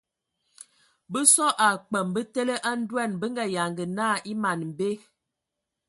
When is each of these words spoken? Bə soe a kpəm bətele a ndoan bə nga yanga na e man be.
Bə 1.11 1.19
soe 1.33 1.57
a 1.67 1.67
kpəm 1.87 2.07
bətele 2.15 2.55
a 2.69 2.71
ndoan 2.81 3.11
bə 3.19 3.25
nga 3.33 3.45
yanga 3.55 3.85
na 3.97 4.07
e 4.31 4.33
man 4.43 4.61
be. 4.77 4.89